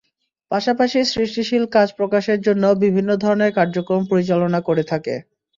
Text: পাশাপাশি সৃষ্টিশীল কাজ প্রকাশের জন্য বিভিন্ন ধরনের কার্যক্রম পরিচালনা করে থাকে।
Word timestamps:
পাশাপাশি 0.51 0.99
সৃষ্টিশীল 1.11 1.63
কাজ 1.75 1.87
প্রকাশের 1.99 2.39
জন্য 2.41 2.63
বিভিন্ন 2.83 3.11
ধরনের 3.23 3.51
কার্যক্রম 3.57 4.01
পরিচালনা 4.11 4.59
করে 4.67 4.83
থাকে। 4.91 5.15